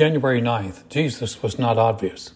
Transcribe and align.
January 0.00 0.40
9th, 0.40 0.88
Jesus 0.88 1.42
was 1.42 1.58
not 1.58 1.76
obvious. 1.76 2.32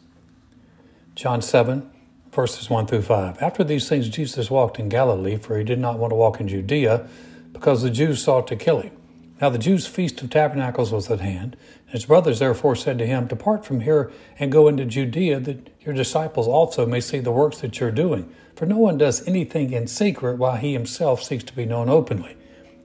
John 1.14 1.40
7, 1.40 1.90
verses 2.30 2.68
1 2.68 2.86
through 2.86 3.00
5. 3.00 3.40
After 3.40 3.64
these 3.64 3.88
things, 3.88 4.10
Jesus 4.10 4.50
walked 4.50 4.78
in 4.78 4.90
Galilee, 4.90 5.38
for 5.38 5.56
he 5.56 5.64
did 5.64 5.78
not 5.78 5.98
want 5.98 6.10
to 6.10 6.14
walk 6.14 6.40
in 6.40 6.46
Judea, 6.46 7.08
because 7.54 7.80
the 7.80 7.88
Jews 7.88 8.22
sought 8.22 8.46
to 8.48 8.56
kill 8.56 8.82
him. 8.82 8.94
Now 9.40 9.48
the 9.48 9.56
Jews' 9.56 9.86
feast 9.86 10.20
of 10.20 10.28
tabernacles 10.28 10.92
was 10.92 11.10
at 11.10 11.20
hand. 11.20 11.56
His 11.86 12.04
brothers 12.04 12.38
therefore 12.38 12.76
said 12.76 12.98
to 12.98 13.06
him, 13.06 13.28
Depart 13.28 13.64
from 13.64 13.80
here 13.80 14.12
and 14.38 14.52
go 14.52 14.68
into 14.68 14.84
Judea, 14.84 15.40
that 15.40 15.70
your 15.80 15.94
disciples 15.94 16.46
also 16.46 16.84
may 16.84 17.00
see 17.00 17.20
the 17.20 17.32
works 17.32 17.62
that 17.62 17.80
you're 17.80 17.90
doing. 17.90 18.30
For 18.56 18.66
no 18.66 18.76
one 18.76 18.98
does 18.98 19.26
anything 19.26 19.72
in 19.72 19.86
secret 19.86 20.36
while 20.36 20.56
he 20.56 20.74
himself 20.74 21.22
seeks 21.22 21.44
to 21.44 21.56
be 21.56 21.64
known 21.64 21.88
openly. 21.88 22.36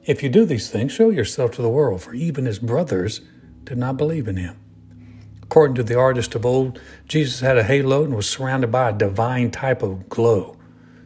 If 0.05 0.23
you 0.23 0.29
do 0.29 0.45
these 0.45 0.71
things, 0.71 0.93
show 0.93 1.09
yourself 1.09 1.51
to 1.55 1.61
the 1.61 1.67
world, 1.67 2.01
for 2.01 2.13
even 2.13 2.45
his 2.45 2.59
brothers 2.59 3.19
did 3.65 3.77
not 3.77 3.97
believe 3.97 4.29
in 4.29 4.37
him. 4.37 4.55
According 5.49 5.77
to 5.77 5.83
the 5.83 5.97
artist 5.97 6.35
of 6.35 6.45
old, 6.45 6.79
Jesus 7.07 7.39
had 7.39 7.57
a 7.57 7.63
halo 7.63 8.03
and 8.03 8.15
was 8.15 8.29
surrounded 8.29 8.71
by 8.71 8.89
a 8.89 8.93
divine 8.93 9.49
type 9.49 9.81
of 9.81 10.07
glow. 10.07 10.55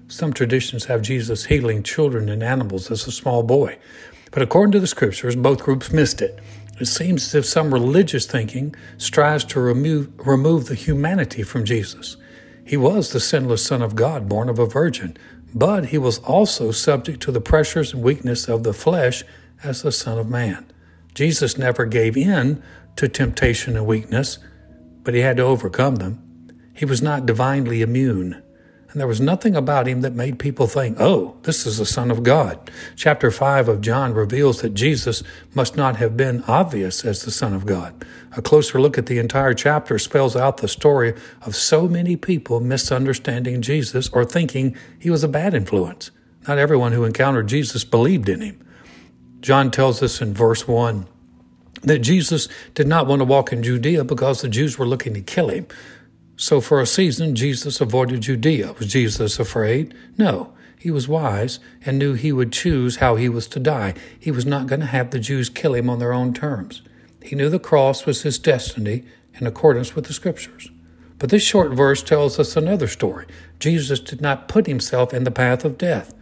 Some 0.10 0.34
traditions 0.34 0.84
have 0.84 1.02
Jesus 1.02 1.46
healing 1.46 1.82
children 1.82 2.28
and 2.28 2.44
animals 2.44 2.92
as 2.92 3.08
a 3.08 3.12
small 3.14 3.44
boy, 3.44 3.78
but 4.32 4.44
according 4.44 4.74
to 4.74 4.82
the 4.82 4.86
scriptures, 4.86 5.38
both 5.38 5.64
groups 5.64 5.94
missed 5.94 6.22
it. 6.22 6.42
It 6.78 6.88
seems 6.88 7.28
as 7.28 7.36
if 7.36 7.46
some 7.46 7.74
religious 7.74 8.26
thinking 8.26 8.76
strives 8.98 9.46
to 9.46 9.62
remove, 9.62 10.12
remove 10.18 10.66
the 10.66 10.76
humanity 10.76 11.44
from 11.44 11.64
Jesus. 11.64 12.18
He 12.66 12.76
was 12.76 13.14
the 13.14 13.22
sinless 13.22 13.66
Son 13.66 13.82
of 13.82 13.96
God, 13.96 14.28
born 14.28 14.50
of 14.50 14.60
a 14.60 14.66
virgin, 14.66 15.16
but 15.56 15.86
he 15.86 15.98
was 15.98 16.20
also 16.20 16.72
subject 16.72 17.22
to 17.22 17.32
the 17.32 17.40
pressures 17.40 17.94
and 17.94 18.04
weakness 18.04 18.50
of 18.50 18.64
the 18.64 18.74
flesh 18.74 19.24
as 19.64 19.84
the 19.84 19.92
Son 19.94 20.20
of 20.20 20.30
Man. 20.30 20.66
Jesus 21.14 21.58
never 21.58 21.86
gave 21.86 22.18
in 22.18 22.62
to 22.96 23.08
temptation 23.08 23.76
and 23.76 23.86
weakness, 23.86 24.40
but 25.04 25.14
he 25.14 25.22
had 25.22 25.38
to 25.38 25.44
overcome 25.44 25.98
them. 25.98 26.20
He 26.74 26.86
was 26.86 27.02
not 27.02 27.26
divinely 27.26 27.82
immune. 27.82 28.42
And 28.94 29.00
there 29.00 29.08
was 29.08 29.20
nothing 29.20 29.56
about 29.56 29.88
him 29.88 30.02
that 30.02 30.14
made 30.14 30.38
people 30.38 30.68
think, 30.68 30.98
oh, 31.00 31.36
this 31.42 31.66
is 31.66 31.80
the 31.80 31.86
Son 31.86 32.12
of 32.12 32.22
God. 32.22 32.70
Chapter 32.96 33.32
5 33.32 33.68
of 33.68 33.82
John 33.82 34.14
reveals 34.14 34.62
that 34.62 34.76
Jesus 34.76 35.24
must 35.56 35.76
not 35.76 35.96
have 35.96 36.16
been 36.16 36.44
obvious 36.44 37.04
as 37.04 37.24
the 37.24 37.32
Son 37.32 37.56
of 37.56 37.66
God. 37.66 38.06
A 38.38 38.42
closer 38.44 38.80
look 38.80 39.00
at 39.00 39.08
the 39.08 39.18
entire 39.18 39.56
chapter 39.56 39.98
spells 39.98 40.36
out 40.36 40.58
the 40.58 40.68
story 40.68 41.16
of 41.42 41.56
so 41.56 41.88
many 41.88 42.16
people 42.16 42.60
misunderstanding 42.60 43.64
Jesus 43.64 44.10
or 44.10 44.26
thinking 44.26 44.78
he 45.00 45.10
was 45.10 45.24
a 45.24 45.28
bad 45.28 45.56
influence. 45.56 46.12
Not 46.48 46.60
everyone 46.60 46.92
who 46.92 47.04
encountered 47.04 47.48
Jesus 47.48 47.84
believed 47.84 48.30
in 48.30 48.42
him. 48.42 48.64
John 49.40 49.72
tells 49.72 50.04
us 50.04 50.22
in 50.22 50.36
verse 50.36 50.68
1 50.68 51.08
that 51.84 52.00
Jesus 52.00 52.48
did 52.74 52.88
not 52.88 53.08
want 53.08 53.20
to 53.20 53.26
walk 53.26 53.52
in 53.52 53.64
Judea 53.64 54.04
because 54.04 54.42
the 54.42 54.50
Jews 54.50 54.78
were 54.78 54.88
looking 54.88 55.14
to 55.14 55.22
kill 55.22 55.50
him. 55.50 55.68
So 56.36 56.62
for 56.62 56.82
a 56.82 56.86
season, 56.86 57.36
Jesus 57.36 57.80
avoided 57.80 58.22
Judea. 58.22 58.74
Was 58.74 58.92
Jesus 58.92 59.40
afraid? 59.40 59.94
No. 60.18 60.54
He 60.80 60.92
was 60.92 61.08
wise 61.08 61.60
and 61.86 61.98
knew 61.98 62.14
he 62.14 62.34
would 62.34 62.52
choose 62.52 62.98
how 62.98 63.16
he 63.16 63.30
was 63.30 63.48
to 63.48 63.60
die. 63.60 63.94
He 64.20 64.32
was 64.32 64.46
not 64.46 64.68
going 64.68 64.82
to 64.82 64.86
have 64.86 65.12
the 65.12 65.20
Jews 65.20 65.48
kill 65.48 65.76
him 65.76 65.90
on 65.90 66.00
their 66.00 66.12
own 66.12 66.34
terms. 66.34 66.82
He 67.22 67.36
knew 67.36 67.50
the 67.50 67.60
cross 67.60 68.06
was 68.06 68.24
his 68.24 68.38
destiny 68.38 69.06
in 69.40 69.48
accordance 69.48 69.96
with 69.96 70.08
the 70.08 70.14
scriptures. 70.14 70.70
But 71.20 71.30
this 71.30 71.44
short 71.44 71.72
verse 71.72 72.04
tells 72.04 72.38
us 72.38 72.58
another 72.58 72.88
story. 72.88 73.28
Jesus 73.60 74.02
did 74.02 74.20
not 74.20 74.50
put 74.50 74.68
himself 74.68 75.14
in 75.14 75.24
the 75.24 75.32
path 75.32 75.64
of 75.64 75.78
death. 75.78 76.14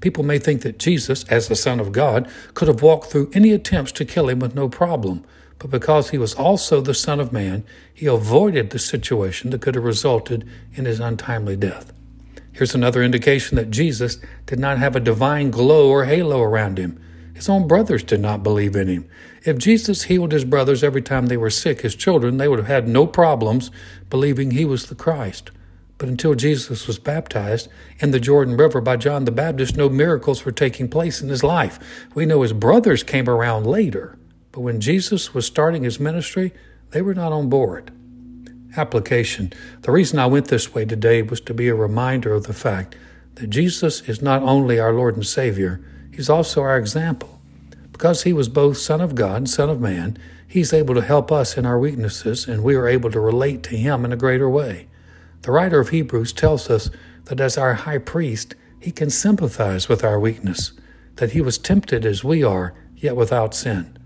People 0.00 0.24
may 0.24 0.38
think 0.38 0.62
that 0.62 0.78
Jesus, 0.78 1.24
as 1.24 1.48
the 1.48 1.56
Son 1.56 1.78
of 1.78 1.92
God, 1.92 2.30
could 2.54 2.68
have 2.68 2.82
walked 2.82 3.06
through 3.06 3.30
any 3.34 3.52
attempts 3.52 3.92
to 3.92 4.04
kill 4.04 4.28
him 4.28 4.38
with 4.38 4.54
no 4.54 4.68
problem 4.68 5.24
but 5.60 5.70
because 5.70 6.08
he 6.08 6.18
was 6.18 6.34
also 6.34 6.80
the 6.80 6.94
Son 6.94 7.20
of 7.20 7.32
Man, 7.32 7.64
he 7.92 8.06
avoided 8.06 8.70
the 8.70 8.78
situation 8.78 9.50
that 9.50 9.60
could 9.60 9.74
have 9.74 9.84
resulted 9.84 10.48
in 10.74 10.86
his 10.86 11.00
untimely 11.00 11.54
death. 11.54 11.92
Here's 12.52 12.74
another 12.74 13.02
indication 13.02 13.56
that 13.56 13.70
Jesus 13.70 14.18
did 14.46 14.58
not 14.58 14.78
have 14.78 14.96
a 14.96 15.00
divine 15.00 15.50
glow 15.50 15.90
or 15.90 16.06
halo 16.06 16.40
around 16.40 16.78
him. 16.78 16.98
His 17.34 17.48
own 17.48 17.68
brothers 17.68 18.02
did 18.02 18.20
not 18.20 18.42
believe 18.42 18.74
in 18.74 18.88
him. 18.88 19.08
If 19.44 19.58
Jesus 19.58 20.04
healed 20.04 20.32
his 20.32 20.46
brothers 20.46 20.82
every 20.82 21.02
time 21.02 21.26
they 21.26 21.36
were 21.36 21.50
sick, 21.50 21.82
his 21.82 21.94
children, 21.94 22.38
they 22.38 22.48
would 22.48 22.58
have 22.58 22.66
had 22.66 22.88
no 22.88 23.06
problems 23.06 23.70
believing 24.08 24.50
he 24.50 24.64
was 24.64 24.86
the 24.86 24.94
Christ. 24.94 25.50
But 26.00 26.08
until 26.08 26.34
Jesus 26.34 26.86
was 26.86 26.98
baptized 26.98 27.68
in 27.98 28.10
the 28.10 28.18
Jordan 28.18 28.56
River 28.56 28.80
by 28.80 28.96
John 28.96 29.26
the 29.26 29.30
Baptist, 29.30 29.76
no 29.76 29.90
miracles 29.90 30.46
were 30.46 30.50
taking 30.50 30.88
place 30.88 31.20
in 31.20 31.28
his 31.28 31.44
life. 31.44 31.78
We 32.14 32.24
know 32.24 32.40
his 32.40 32.54
brothers 32.54 33.02
came 33.02 33.28
around 33.28 33.66
later. 33.66 34.16
But 34.50 34.62
when 34.62 34.80
Jesus 34.80 35.34
was 35.34 35.44
starting 35.44 35.84
his 35.84 36.00
ministry, 36.00 36.54
they 36.92 37.02
were 37.02 37.12
not 37.12 37.32
on 37.32 37.50
board. 37.50 37.92
Application. 38.78 39.52
The 39.82 39.92
reason 39.92 40.18
I 40.18 40.24
went 40.24 40.48
this 40.48 40.72
way 40.72 40.86
today 40.86 41.20
was 41.20 41.42
to 41.42 41.52
be 41.52 41.68
a 41.68 41.74
reminder 41.74 42.32
of 42.32 42.44
the 42.44 42.54
fact 42.54 42.96
that 43.34 43.50
Jesus 43.50 44.00
is 44.08 44.22
not 44.22 44.42
only 44.42 44.80
our 44.80 44.94
Lord 44.94 45.16
and 45.16 45.26
Savior, 45.26 45.84
He's 46.10 46.30
also 46.30 46.62
our 46.62 46.78
example. 46.78 47.42
Because 47.92 48.22
He 48.22 48.32
was 48.32 48.48
both 48.48 48.78
Son 48.78 49.02
of 49.02 49.14
God 49.14 49.36
and 49.36 49.50
Son 49.50 49.68
of 49.68 49.82
Man, 49.82 50.16
He's 50.48 50.72
able 50.72 50.94
to 50.94 51.02
help 51.02 51.30
us 51.30 51.58
in 51.58 51.66
our 51.66 51.78
weaknesses, 51.78 52.48
and 52.48 52.64
we 52.64 52.74
are 52.74 52.88
able 52.88 53.10
to 53.10 53.20
relate 53.20 53.62
to 53.64 53.76
Him 53.76 54.06
in 54.06 54.14
a 54.14 54.16
greater 54.16 54.48
way. 54.48 54.86
The 55.42 55.52
writer 55.52 55.80
of 55.80 55.88
Hebrews 55.90 56.32
tells 56.32 56.68
us 56.68 56.90
that 57.24 57.40
as 57.40 57.56
our 57.56 57.74
high 57.74 57.98
priest, 57.98 58.54
He 58.80 58.90
can 58.90 59.10
sympathize 59.10 59.88
with 59.88 60.04
our 60.04 60.18
weakness, 60.18 60.72
that 61.16 61.32
He 61.32 61.40
was 61.40 61.58
tempted 61.58 62.04
as 62.04 62.24
we 62.24 62.42
are, 62.42 62.74
yet 62.96 63.16
without 63.16 63.54
sin. 63.54 63.96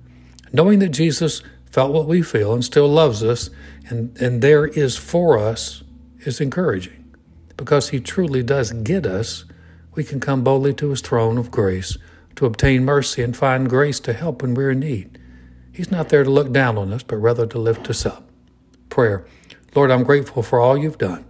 Knowing 0.52 0.78
that 0.78 0.90
Jesus 0.90 1.42
felt 1.70 1.92
what 1.92 2.06
we 2.06 2.22
feel 2.22 2.54
and 2.54 2.64
still 2.64 2.88
loves 2.88 3.24
us 3.24 3.50
and, 3.88 4.16
and 4.20 4.40
there 4.40 4.66
is 4.66 4.96
for 4.96 5.38
us 5.38 5.82
is 6.20 6.40
encouraging. 6.40 7.12
Because 7.56 7.90
he 7.90 8.00
truly 8.00 8.42
does 8.42 8.72
get 8.72 9.06
us, 9.06 9.44
we 9.94 10.04
can 10.04 10.20
come 10.20 10.44
boldly 10.44 10.74
to 10.74 10.90
his 10.90 11.00
throne 11.00 11.38
of 11.38 11.50
grace 11.50 11.96
to 12.36 12.46
obtain 12.46 12.84
mercy 12.84 13.22
and 13.22 13.36
find 13.36 13.68
grace 13.68 14.00
to 14.00 14.12
help 14.12 14.42
when 14.42 14.54
we're 14.54 14.70
in 14.70 14.80
need. 14.80 15.18
He's 15.72 15.90
not 15.90 16.08
there 16.08 16.24
to 16.24 16.30
look 16.30 16.52
down 16.52 16.78
on 16.78 16.92
us, 16.92 17.02
but 17.02 17.16
rather 17.16 17.46
to 17.46 17.58
lift 17.58 17.90
us 17.90 18.06
up. 18.06 18.28
Prayer. 18.88 19.26
Lord, 19.74 19.90
I'm 19.90 20.04
grateful 20.04 20.44
for 20.44 20.60
all 20.60 20.78
you've 20.78 20.98
done. 20.98 21.24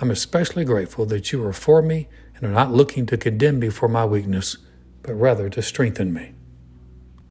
I'm 0.00 0.10
especially 0.10 0.64
grateful 0.64 1.04
that 1.06 1.30
you 1.30 1.44
are 1.44 1.52
for 1.52 1.82
me 1.82 2.08
and 2.34 2.46
are 2.46 2.50
not 2.50 2.72
looking 2.72 3.04
to 3.06 3.18
condemn 3.18 3.58
me 3.58 3.68
for 3.68 3.86
my 3.86 4.06
weakness, 4.06 4.56
but 5.02 5.12
rather 5.12 5.50
to 5.50 5.60
strengthen 5.60 6.10
me. 6.10 6.32